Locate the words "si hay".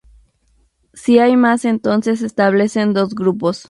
0.93-1.37